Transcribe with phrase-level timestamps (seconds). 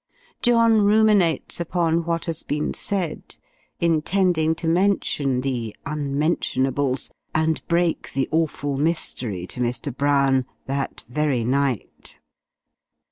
[0.41, 3.37] John ruminates upon what has been said,
[3.79, 9.95] intending to mention the "unmentionables," and break the awful mystery to Mr.
[9.95, 12.17] Brown, that very night.